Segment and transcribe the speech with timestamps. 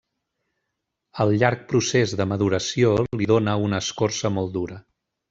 [1.25, 4.81] El llarg procés de maduració li dóna una escorça molt dura.